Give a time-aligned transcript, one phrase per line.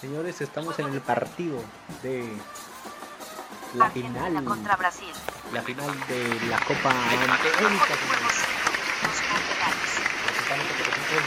[0.00, 1.62] Señores, estamos en el partido
[2.02, 2.32] de
[3.74, 4.44] la Argentina final.
[4.46, 5.12] contra Brasil.
[5.52, 7.38] La final de la Copa América.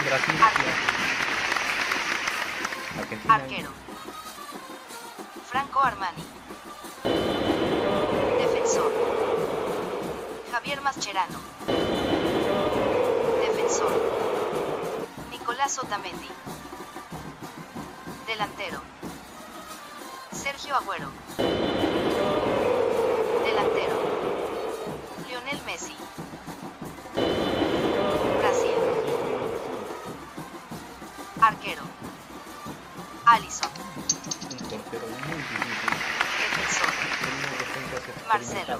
[0.05, 0.35] Brasil.
[2.97, 3.35] Argentina.
[3.35, 3.69] Arquero.
[5.51, 6.23] Franco Armani.
[8.39, 8.91] Defensor.
[10.51, 11.39] Javier Mascherano.
[13.39, 13.91] Defensor.
[15.29, 16.29] Nicolás Otamendi.
[18.33, 18.81] Delantero.
[20.31, 21.07] Sergio Agüero.
[23.45, 23.97] Delantero.
[25.27, 25.95] Lionel Messi.
[28.39, 28.79] Brasil.
[31.41, 31.83] Arquero.
[33.25, 33.69] Alison.
[36.39, 36.93] Defensor.
[38.27, 38.79] Marcelo.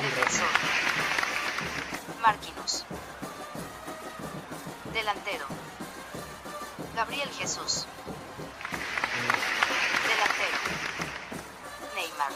[0.00, 0.52] Defensor.
[2.22, 2.84] Marquinhos.
[4.92, 5.63] Delantero.
[6.94, 7.86] Gabriel Jesús.
[10.06, 10.58] Delantero.
[11.96, 12.32] Neymar.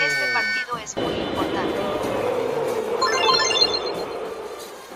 [0.00, 0.78] Este partido.
[0.78, 1.78] Es muy importante.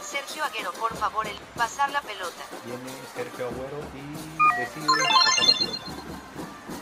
[0.02, 2.44] Sergio Aguero, por favor, el pasar la pelota.
[2.64, 4.86] Viene Sergio Agüero y decide
[5.24, 5.80] pasar la pelota.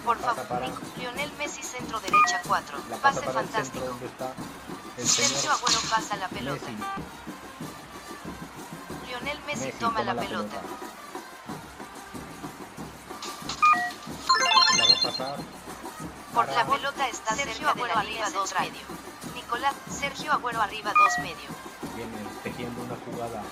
[0.04, 0.62] Por favor,
[0.96, 2.78] Lionel Messi, centro derecha 4.
[2.88, 3.98] La pasa Pase fantástico.
[4.98, 6.66] Sergio Agüero pasa la pelota.
[6.70, 6.82] Messi.
[9.24, 10.60] Lionel Messi, Messi toma, la, pelota.
[14.76, 15.36] La va a pasar.
[16.34, 18.82] Por la pelota está Sergio Agüero arriba 2 medio.
[19.34, 21.48] Nicolás, Sergio Agüero arriba 2 medio.
[21.96, 23.42] Viene tejiendo una jugada.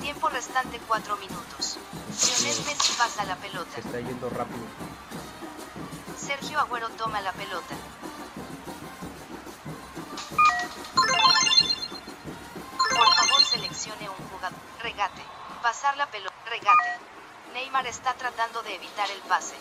[0.00, 1.78] Tiempo restante 4 minutos.
[2.08, 3.70] Lionel Messi pasa la pelota.
[3.72, 4.66] Se está yendo rápido.
[6.18, 7.76] Sergio Agüero toma la pelota.
[14.94, 15.22] Regate.
[15.60, 16.34] Pasar la pelota.
[16.46, 16.98] Regate.
[17.52, 19.56] Neymar está tratando de evitar el pase.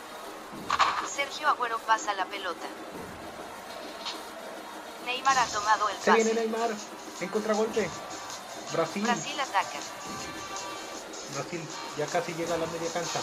[1.12, 2.68] Sergio Agüero pasa la pelota.
[5.06, 6.34] Neymar ha tomado el Se viene.
[6.36, 6.70] Neymar.
[7.22, 7.90] En contragolpe.
[8.74, 9.04] Brasil.
[9.04, 9.80] Brasil ataca.
[11.34, 11.68] Brasil
[11.98, 13.20] ya casi llega a la media cancha.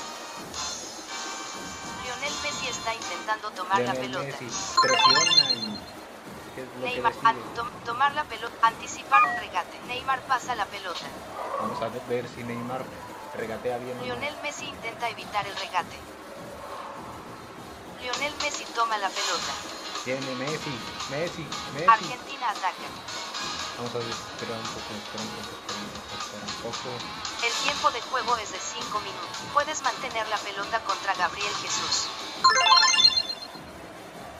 [2.02, 4.24] Lionel Messi está intentando tomar la pelota.
[4.24, 4.48] Messi
[4.82, 5.69] presiona
[6.60, 7.36] y ¿qué es lo que Neymar,
[7.84, 9.78] tomar la pelota, anticipar un regate.
[9.86, 11.06] Neymar pasa la pelota.
[11.60, 12.84] Vamos a ver si Neymar
[13.36, 13.96] regatea bien.
[13.98, 14.04] no.
[14.04, 15.96] Lionel Messi intenta evitar el regate.
[18.00, 19.52] Lionel Messi toma la pelota.
[20.04, 20.72] Viene Messi,
[21.10, 21.88] Messi, Messi.
[21.88, 22.88] Argentina ataca.
[23.76, 27.46] Vamos a ver, espera un poco, espera un poco, espera un poco, espera un poco.
[27.46, 29.36] El tiempo de juego es de 5 minutos.
[29.52, 32.08] Puedes mantener la pelota contra Gabriel Jesús.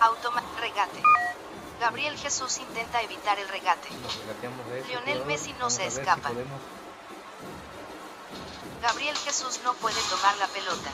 [0.00, 1.03] Automa regate.
[1.80, 3.88] Gabriel Jesús intenta evitar el regate.
[4.86, 5.24] Lionel.
[5.24, 6.28] Messi no se si escapa.
[6.28, 6.60] podemos.
[8.82, 10.91] Gabriel Jesús no puede tomar la pelota.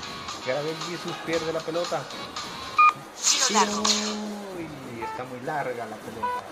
[0.47, 2.04] Gabriel Jesús pierde la pelota.
[3.30, 3.82] Tiro largo.
[3.82, 6.42] Uy, está muy larga la pelota.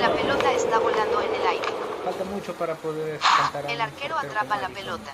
[0.00, 1.68] La pelota está volando en el aire.
[2.04, 5.12] Falta mucho para poder cantar El arquero atrapa la pelota.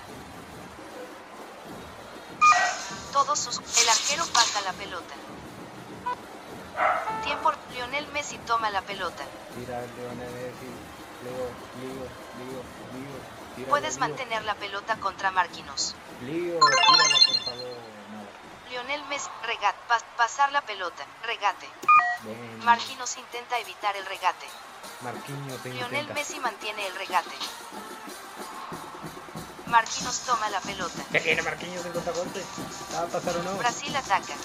[3.13, 3.57] Todos sus...
[3.57, 5.13] El arquero pasa la pelota.
[7.25, 7.51] Tiempo...
[7.73, 9.23] Lionel Messi toma la pelota.
[9.55, 10.69] Tira Lionel Messi.
[11.25, 11.45] Leo,
[11.81, 12.05] Leo,
[12.37, 12.61] Leo,
[13.57, 13.67] Leo.
[13.67, 14.07] Puedes Leo.
[14.07, 15.95] mantener la pelota contra Marquinhos.
[16.21, 17.77] Leo, tírala por favor.
[18.11, 18.69] Nada.
[18.69, 19.29] Lionel Messi...
[19.47, 19.77] Regate.
[20.17, 21.03] pasar la pelota.
[21.23, 21.67] Regate.
[22.23, 22.63] Bien.
[22.63, 24.45] Marquinhos intenta evitar el regate.
[25.01, 26.13] Marquinhos Lionel intenta.
[26.13, 27.35] Messi mantiene el regate.
[29.65, 31.03] Marquinhos toma la pelota.
[31.11, 32.43] ¿Qué tiene Marquinhos en contragolpe?
[32.93, 33.57] ¿Va a pasar o no?
[33.57, 34.35] Brasil ataca.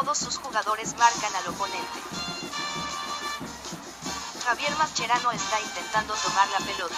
[0.00, 2.00] Todos sus jugadores marcan al oponente.
[4.46, 6.94] Javier Mascherano está intentando tomar la pelota.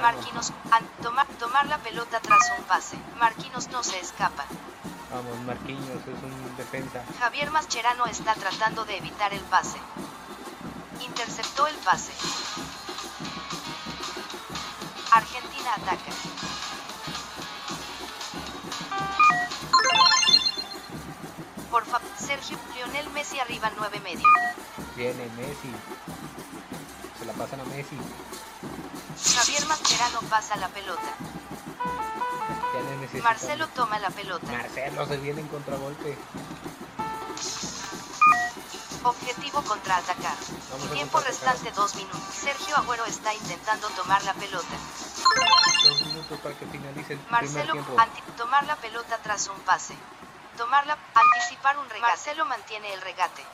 [0.00, 2.96] Marquinhos, an- toma- tomar la pelota tras un pase.
[3.18, 4.44] Marquinhos no se escapa.
[5.10, 7.02] Vamos, Marquinhos es un defensa.
[7.18, 9.78] Javier Mascherano está tratando de evitar el pase.
[11.00, 12.12] Interceptó el pase.
[15.10, 16.12] Argentina ataca.
[22.34, 24.26] Sergio Lionel Messi arriba 9 medio.
[24.96, 25.70] Viene Messi.
[27.18, 27.96] Se la pasan a Messi.
[29.36, 31.14] Javier Mascherano pasa la pelota.
[33.22, 34.50] Marcelo toma la pelota.
[34.50, 36.18] Marcelo se viene en contragolpe.
[39.04, 40.36] Objetivo contraatacar.
[40.92, 42.20] Tiempo restante 2 minutos.
[42.34, 44.74] Sergio Agüero está intentando tomar la pelota.
[45.88, 47.94] Dos minutos para que finalice el primer Marcelo, tiempo.
[47.96, 49.94] anti- tomar la pelota tras un pase.
[50.56, 52.00] Tomarla, anticipar un regate.
[52.00, 53.44] Marcelo mantiene el regate.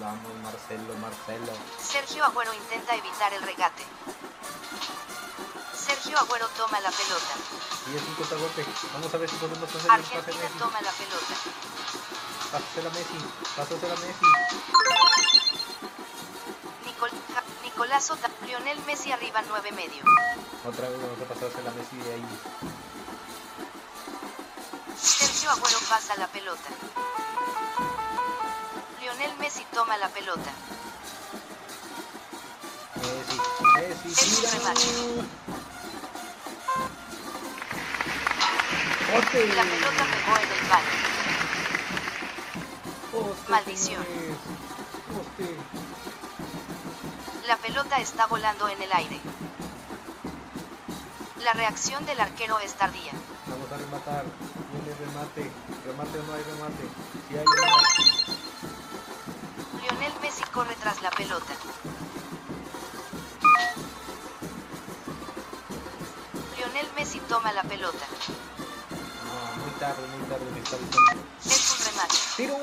[0.00, 1.52] Vamos, Marcelo, Marcelo.
[1.80, 3.84] Sergio Agüero intenta evitar el regate.
[5.74, 7.34] Sergio Agüero toma la pelota.
[7.92, 8.64] Y es un contragolpe.
[8.94, 10.58] Vamos a ver si podemos hacer el pase Argentina Messi.
[10.58, 11.34] toma la pelota.
[12.52, 13.18] Pásasela a Messi.
[13.56, 14.26] Pásasela a Messi.
[16.84, 20.02] Nicol- Nicolás Ota, Lionel Messi arriba 9 medio.
[20.66, 22.26] Otra vez vamos a pasársela a Messi de ahí.
[25.42, 26.70] Sergio Agüero pasa la pelota.
[29.00, 30.52] Lionel Messi toma la pelota.
[32.94, 33.40] Messi,
[33.74, 34.86] Messi, Es un remate.
[39.56, 40.92] La pelota pegó en el palo.
[43.10, 44.06] ¡Poste, Maldición.
[47.48, 49.20] La pelota está volando en el aire.
[51.42, 53.10] La reacción del arquero es tardía.
[53.48, 54.24] Vamos a rematar.
[54.82, 55.50] Remate.
[55.86, 56.84] Remate o no hay remate.
[57.28, 57.46] Si hay hay.
[59.80, 61.52] Lionel Messi corre tras la pelota.
[66.56, 68.06] Lionel Messi toma la pelota.
[69.24, 71.22] No, muy tarde, muy tarde me está avisando.
[71.44, 72.16] Es un remate.
[72.36, 72.56] ¡Tiro!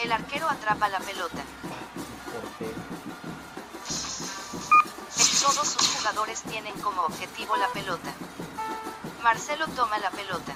[0.00, 1.42] El arquero atrapa la pelota.
[2.32, 2.80] Portero.
[5.40, 8.12] Todos sus jugadores tienen como objetivo la pelota.
[9.22, 10.52] Marcelo toma la pelota.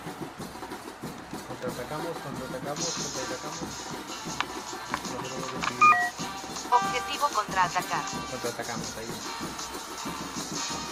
[1.48, 3.60] Contraatacamos, contraatacamos, contraatacamos.
[6.70, 6.76] No.
[6.76, 8.04] Objetivo contraatacar.
[8.30, 9.06] Contraatacamos ahí.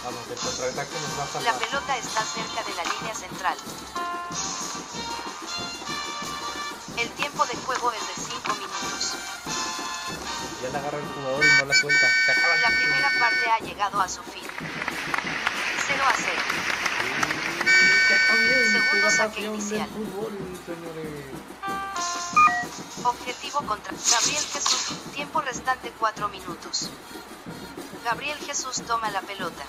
[0.05, 1.55] Vamos, el contraataque nos va a La salvar.
[1.59, 3.57] pelota está cerca de la línea central.
[6.97, 9.13] El tiempo de juego es de 5 minutos.
[10.61, 12.07] Ya la agarra el jugador y no la suelta.
[12.61, 14.43] La primera parte ha llegado a su fin.
[15.87, 16.42] 0 a 0.
[18.93, 19.89] Ya Segundo saque inicial.
[23.03, 24.97] Objetivo contra Gabriel Jesús.
[25.13, 26.89] Tiempo restante 4 minutos.
[28.05, 29.63] Gabriel Jesús toma la pelota.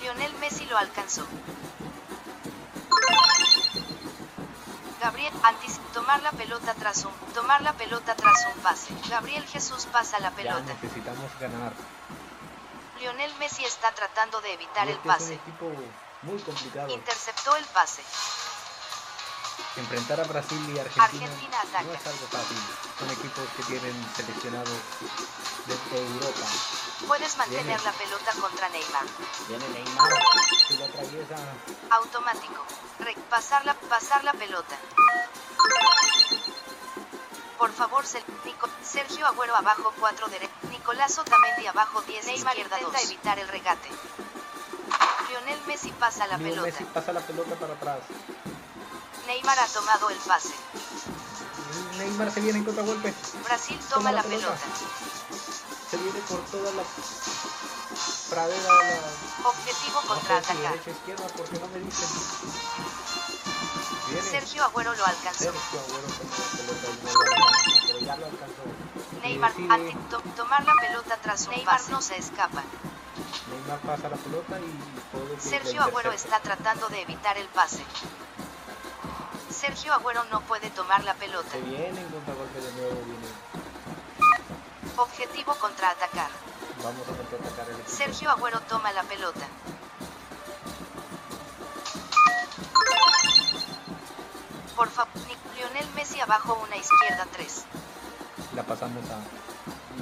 [0.00, 1.24] Lionel Messi lo alcanzó.
[5.00, 8.92] Gabriel antes tomar la pelota tras un tomar la pelota tras un pase.
[9.08, 10.62] Gabriel Jesús pasa la Ya pelota.
[10.62, 11.72] necesitamos ganar.
[13.00, 15.34] Lionel Messi está tratando de evitar el es un pase.
[15.34, 15.72] equipo
[16.22, 16.88] muy complicado.
[16.92, 18.02] Interceptó el pase.
[19.76, 22.58] Enfrentar a Brasil y Argentina, Argentina no es algo fácil.
[22.98, 24.68] Son equipos que tienen seleccionados
[25.66, 26.46] de Europa.
[27.06, 27.82] Puedes mantener Viene.
[27.82, 29.04] la pelota contra Neymar.
[29.48, 30.12] Viene Neymar,
[30.68, 31.36] se lo atraviesa.
[31.90, 32.64] Automático.
[32.98, 34.76] Re- pasar la, pasar la pelota.
[37.58, 38.04] Por favor,
[38.82, 40.52] Sergio Agüero abajo 4 derecha.
[40.80, 43.10] Nicolás Otamendi abajo 10 Neymar izquierda intenta dos.
[43.10, 43.88] evitar el regate.
[45.28, 46.70] Lionel Messi pasa la Lionel pelota.
[46.72, 47.98] Messi pasa la pelota para atrás.
[49.26, 50.54] Neymar ha tomado el pase.
[51.98, 53.12] Neymar se viene en contragolpe.
[53.44, 54.56] Brasil toma, la pelota.
[55.90, 56.82] Se viene por toda la
[58.30, 60.72] pradera la Objetivo no sé si contraatacar.
[60.72, 62.08] derecha izquierda porque no me dicen.
[64.08, 65.44] Viene Sergio Agüero lo alcanzó.
[65.44, 67.89] Sergio Agüero toma la pelota
[69.40, 72.62] Neymar decide- ante to- tomar la pelota tras un Neymar no se escapa.
[73.50, 77.82] Neymar pasa la pelota y puede que Sergio Agüero está tratando de evitar el pase.
[79.50, 81.50] Sergio Agüero no puede tomar la pelota.
[81.50, 83.26] Se viene en contragolpe de nuevo, viene.
[84.96, 86.28] Objetivo contraatacar.
[86.82, 87.90] Vamos a contraatacar el equipo.
[87.96, 89.46] Sergio Agüero toma la pelota.
[94.76, 95.12] Por favor,
[95.56, 97.64] Lionel Messi abajo una izquierda 3.
[98.54, 99.18] La pasamos a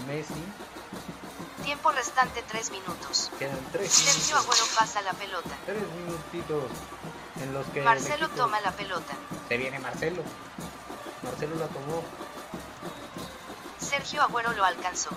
[0.07, 0.43] Messi.
[1.65, 3.31] Tiempo restante 3 minutos.
[3.39, 4.57] Quedan tres Sergio minutos.
[4.59, 5.51] Agüero pasa la pelota.
[5.67, 6.65] Tres minutitos
[7.43, 9.15] en los que el Marcelo toma la pelota.
[9.49, 10.23] Se viene Marcelo.
[11.23, 12.03] Marcelo la tomó.
[13.79, 15.11] Sergio Agüero lo alcanzó.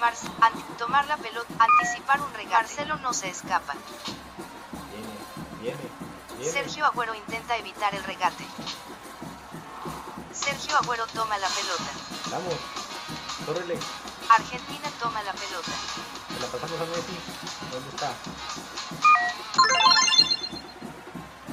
[0.00, 0.14] Mar
[0.78, 2.54] tomar la pelota, anticipar un regate.
[2.54, 3.74] Marcelo no se escapa.
[4.92, 5.90] Viene, viene,
[6.38, 6.52] viene.
[6.52, 8.44] Sergio Agüero intenta evitar el regate.
[10.44, 11.90] Sergio Agüero toma la pelota.
[12.30, 12.54] Vamos.
[13.46, 13.78] Córrele.
[14.28, 15.72] Argentina toma la pelota.
[16.28, 17.18] Se la pasamos a Messi.
[17.72, 18.12] ¿Dónde está?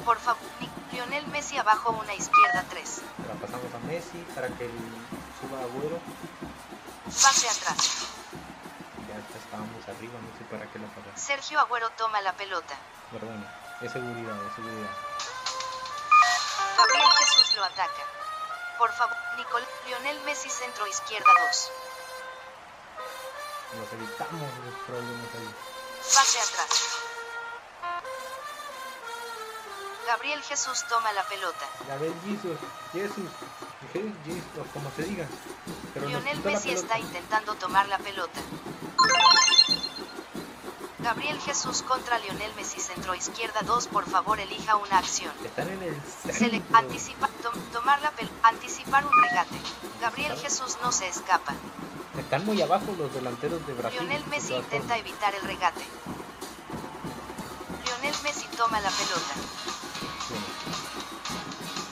[0.04, 0.42] Por favor,
[0.92, 2.88] Lionel Messi abajo una izquierda 3.
[2.88, 4.68] Se la pasamos a Messi para que
[5.40, 5.98] suba a Agüero.
[7.06, 8.06] Pase atrás.
[9.08, 11.18] Ya estábamos arriba, no sé para qué la pasamos.
[11.18, 12.74] Sergio Agüero toma la pelota.
[13.10, 13.46] Perdón.
[13.80, 14.90] Es seguridad, es seguridad.
[16.76, 18.21] Gabriel Jesús lo ataca.
[18.82, 21.70] Por favor, Nicol Lionel Messi centro izquierda 2.
[23.78, 25.54] Nos evitamos los problemas ahí.
[26.02, 26.68] Pase atrás.
[30.08, 31.64] Gabriel Jesús toma la pelota.
[31.86, 32.58] Gabriel Jesus,
[32.92, 33.30] Jesus,
[33.94, 35.28] Je- Jesus, como se diga.
[35.94, 38.40] Pero Lionel Messi está intentando tomar la pelota.
[40.98, 43.86] Gabriel Jesús contra Lionel Messi centro izquierda 2.
[43.86, 45.32] Por favor, elija una acción.
[45.44, 46.02] Están en el
[46.34, 46.76] centro.
[46.76, 49.58] anticipa tom- tomar la pel anticipar un regate.
[50.00, 51.52] Gabriel Jesús no se escapa.
[52.16, 53.98] Están muy abajo los delanteros de Brasil.
[54.00, 55.82] Lionel Messi intenta evitar el regate.
[57.84, 59.34] Lionel Messi toma la pelota.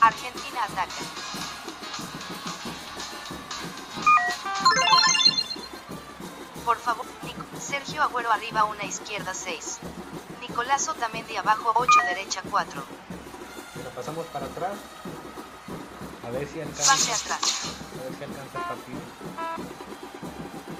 [0.01, 0.95] Argentina ataca.
[6.65, 9.79] Por favor, Nico- Sergio Agüero arriba una izquierda 6.
[10.41, 12.83] Nicolás Otamendi abajo 8 derecha 4.
[13.73, 14.73] Se la pasamos para atrás.
[16.25, 16.91] A ver si alcanza.
[16.91, 17.41] Pase atrás.
[17.99, 18.99] A ver si alcanza el partido.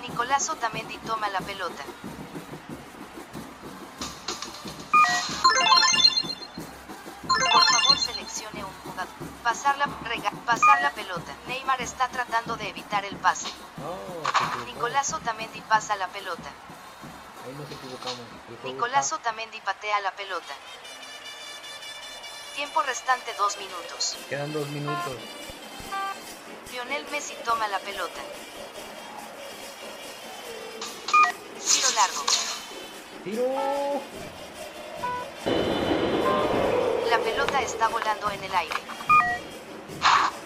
[0.01, 1.83] Nicolás Otamendi toma la pelota.
[7.27, 9.07] Por favor seleccione un jugador.
[9.43, 11.33] Pasar la, rega- pasar la pelota.
[11.47, 13.47] Neymar está tratando de evitar el pase.
[13.77, 14.65] No.
[14.65, 16.49] Nicolás Otamendi pasa la pelota.
[17.45, 18.19] Ahí nos equivocamos.
[18.63, 20.53] Nicolás Otamendi patea la pelota.
[22.55, 24.17] Tiempo restante 2 minutos.
[24.29, 25.15] Quedan dos minutos.
[26.71, 28.21] Lionel Messi toma la pelota.
[31.59, 32.23] Tiro largo.
[33.23, 34.01] ¡Tiro!
[37.09, 38.75] La pelota está volando en el aire.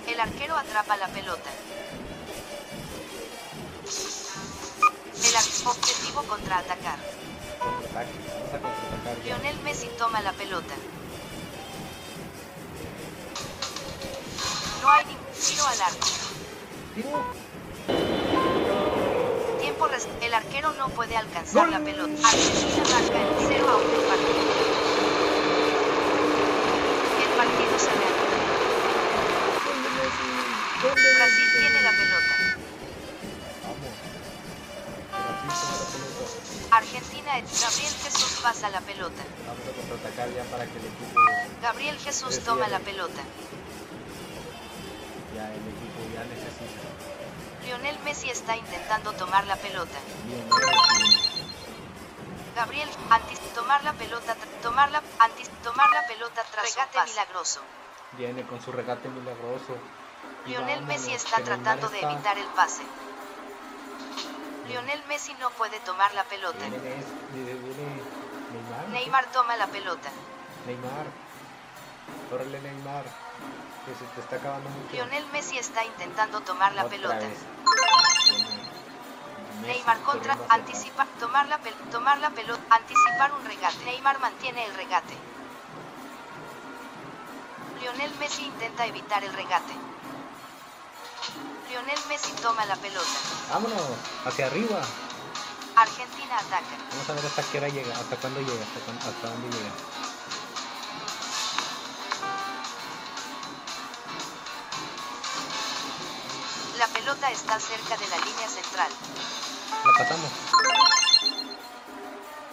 [0.07, 1.50] El arquero atrapa la pelota.
[5.24, 7.00] El objetivo contraatacar.
[7.59, 8.12] Contraataque.
[8.29, 9.17] Vamos a contraatacar.
[9.17, 9.38] ya.
[9.38, 10.75] Lionel Messi toma la pelota.
[15.55, 16.07] Tiro al arco.
[19.62, 22.12] Tiempo rest- El arquero no puede alcanzar la pelota.
[22.27, 24.41] Argentina marca el 0 a 1 el partido.
[27.24, 28.38] El partido se reanuda.
[29.65, 30.27] ¿Dónde Messi?
[30.83, 32.33] ¿Dónde Brasil tiene la pelota.
[36.71, 39.24] Argentina, Gabriel Jesús pasa la pelota.
[39.47, 41.19] Vamos a contraatacar ya para que el equipo,
[41.62, 43.21] Gabriel Jesús toma la pelota.
[45.35, 46.87] Ya el equipo ya necesita.
[47.65, 49.99] Lionel Messi está intentando tomar la pelota.
[52.55, 57.59] Gabriel, antes tomar la pelota, tomar la, antes tomar la pelota tras regate milagroso.
[58.17, 59.75] Viene con su regate milagroso.
[60.45, 62.83] Lionel vámonos, Messi está tratando de evitar el pase.
[64.69, 66.59] Lionel Messi no puede tomar la pelota.
[66.59, 68.01] Viene, Messi, viene, viene
[68.53, 68.89] Neymar.
[68.89, 70.09] Neymar toma la pelota.
[70.65, 71.07] Neymar.
[72.31, 73.25] Órale, Neymar.
[73.85, 74.91] Que se te está acabando mucho.
[74.91, 77.19] Lionel Messi está intentando tomar la Otra pelota.
[79.61, 83.85] Neymar contra, anticipa, tomar la, pel- tomar la pelota, anticipar un regate.
[83.85, 85.17] Neymar mantiene el regate.
[87.79, 89.73] Lionel Messi intenta evitar el regate.
[91.69, 93.19] Lionel Messi toma la pelota.
[93.49, 93.79] Vámonos,
[94.25, 94.81] hacia arriba.
[95.75, 96.77] Argentina ataca.
[96.91, 99.71] Vamos a ver hasta qué hora llega, hasta cuándo llega, hasta, hasta dónde llega.
[107.32, 108.89] Está cerca de la línea central.
[109.84, 110.32] La pasamos.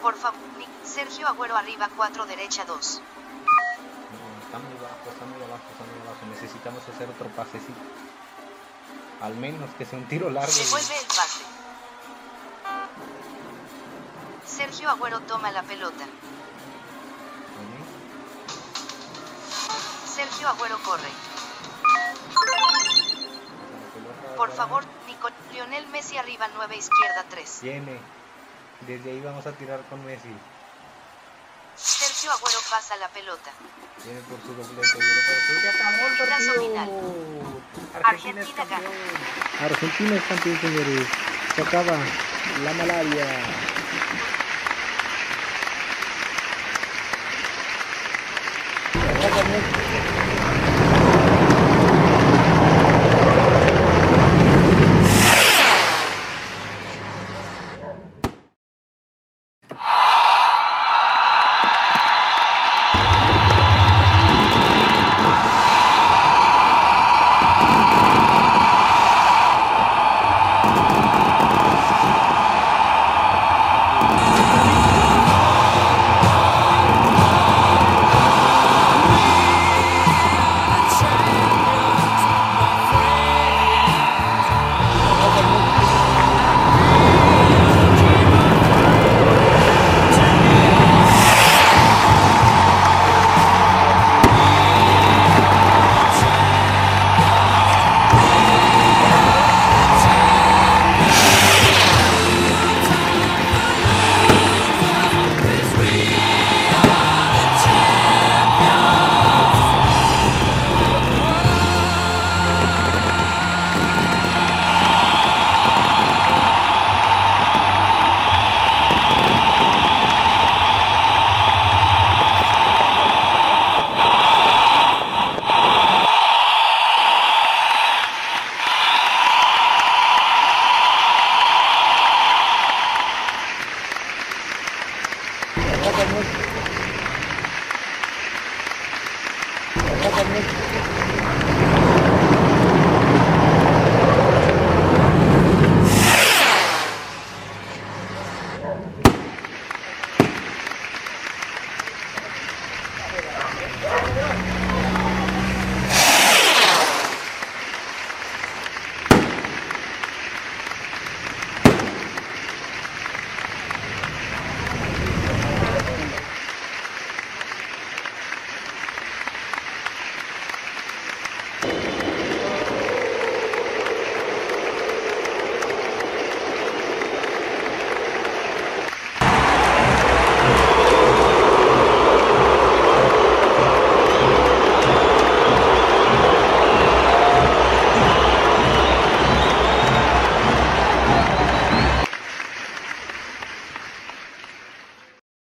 [0.00, 0.40] Por favor,
[0.84, 3.00] Sergio Agüero arriba 4 derecha 2.
[3.00, 6.26] No, está muy bajo, está muy abajo, está muy abajo.
[6.30, 7.80] Necesitamos hacer otro pasecito.
[9.20, 10.52] Al menos que sea un tiro largo.
[10.52, 11.44] Devuelve el pase.
[14.46, 16.04] Sergio Agüero toma la pelota.
[20.12, 21.08] Sergio Agüero corre.
[24.36, 27.58] Por favor, Nico, Lionel Messi arriba 9 izquierda 3.
[27.62, 27.98] Viene.
[28.86, 30.34] Desde ahí vamos a tirar con Messi.
[31.76, 33.50] Sergio Agüero pasa la pelota.
[34.04, 34.98] Viene por su doblete.
[34.98, 36.90] Viene final.
[38.04, 38.82] Argentina, es Argentina gana.
[38.82, 39.64] campeón.
[39.64, 41.08] Argentina es campeón, señores.
[41.54, 41.96] Se acaba
[42.64, 43.26] la malaria.
[49.52, 49.81] Messi.